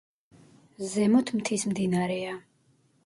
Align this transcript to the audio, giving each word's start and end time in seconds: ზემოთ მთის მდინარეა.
ზემოთ 0.93 1.31
მთის 1.41 1.67
მდინარეა. 1.75 2.33